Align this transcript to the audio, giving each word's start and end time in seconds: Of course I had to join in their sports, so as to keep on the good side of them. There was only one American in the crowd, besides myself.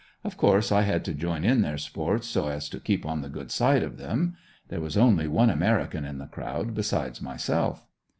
Of 0.23 0.35
course 0.35 0.71
I 0.71 0.81
had 0.81 1.05
to 1.05 1.13
join 1.13 1.43
in 1.45 1.61
their 1.61 1.77
sports, 1.77 2.25
so 2.25 2.47
as 2.47 2.69
to 2.69 2.79
keep 2.79 3.05
on 3.05 3.21
the 3.21 3.29
good 3.29 3.51
side 3.51 3.83
of 3.83 3.99
them. 3.99 4.35
There 4.69 4.81
was 4.81 4.97
only 4.97 5.27
one 5.27 5.51
American 5.51 6.05
in 6.05 6.17
the 6.17 6.25
crowd, 6.25 6.73
besides 6.73 7.21
myself. 7.21 7.85